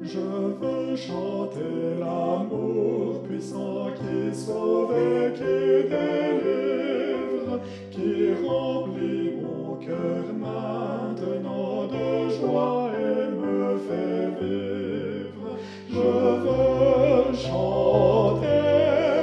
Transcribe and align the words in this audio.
Je 0.00 0.20
veux 0.20 0.94
chanter 0.94 1.98
l'amour 1.98 3.20
puissant 3.28 3.88
qui 3.96 4.32
sauve 4.32 4.92
et 4.96 5.32
qui 5.32 5.88
délivre, 5.90 7.58
qui 7.90 8.32
remplit 8.46 9.32
mon 9.42 9.74
cœur 9.74 10.24
maintenant 10.38 11.88
de 11.88 12.28
joie 12.30 12.90
et 12.94 13.28
me 13.28 13.76
fait 13.88 14.30
vivre. 14.40 15.58
Je 15.90 16.10
veux 16.44 17.34
chanter, 17.34 18.52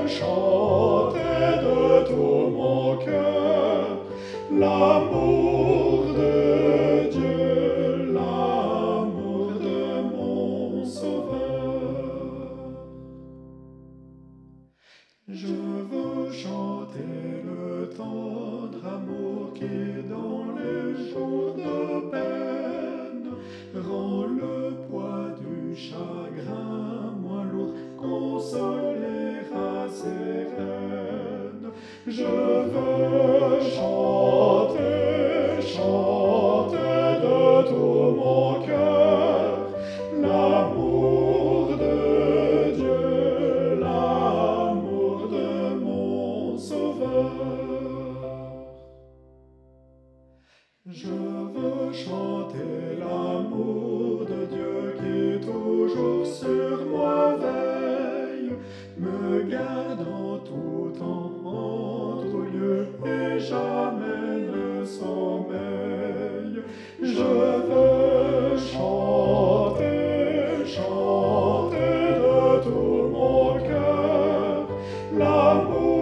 chanter 0.10 1.46
de 1.64 2.05
tout 2.05 2.50
mon 2.51 2.97
cœur 2.97 4.01
l'amour 4.51 5.45
Je 15.38 15.48
veux 15.48 16.32
chanter 16.32 17.04
le 17.44 17.89
tendre 17.89 18.80
amour 18.88 19.54
qui, 19.54 19.68
dans 20.10 20.46
les 20.56 21.11
jours 21.11 21.56
de 21.58 22.10
peine, 22.10 23.32
rend 23.75 24.28
le 24.28 24.88
poids 24.88 25.36
du 25.38 25.75
chagrin 25.75 27.11
moins 27.21 27.44
lourd, 27.44 27.74
consoler 27.98 29.42
à 29.54 29.89
ses 29.89 30.56
reines. 30.56 31.70
Je 50.97 51.07
veux 51.07 51.91
chanter 51.91 52.95
l'amour 52.97 54.21
de 54.23 54.45
Dieu 54.45 54.95
qui 54.97 55.45
toujours 55.45 56.25
sur 56.25 56.85
moi 56.85 57.35
veille, 57.35 58.53
me 58.97 59.43
garde 59.43 60.07
en 60.07 60.37
tout 60.37 60.93
temps 60.97 61.33
en 61.43 62.21
tout 62.31 62.43
lieu 62.43 62.87
et 63.05 63.39
jamais 63.39 64.47
ne 64.53 64.85
sommeille. 64.85 66.63
Je 67.02 67.33
veux 67.69 68.57
chanter, 68.57 69.83
chanter 70.65 72.13
de 72.21 72.63
tout 72.63 73.09
mon 73.11 73.59
cœur 73.59 74.69
l'amour 75.11 75.94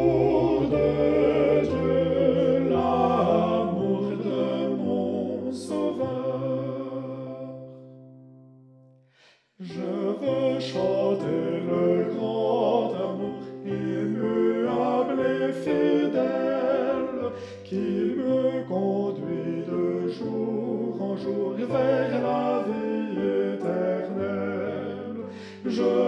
Je 9.66 9.80
veux 9.80 10.59
chanter 10.59 11.61
le 11.66 12.14
grand 12.14 12.92
amour 12.95 13.44
immuable 13.66 15.22
et 15.22 15.53
fidèle 15.53 17.31
qui 17.64 18.16
me 18.17 18.67
conduit 18.67 19.64
de 19.66 20.09
jour 20.09 21.02
en 21.02 21.16
jour 21.16 21.53
vers 21.56 22.22
la 22.22 22.66
vie 22.67 23.53
éternelle. 23.53 25.23
Je 25.66 26.03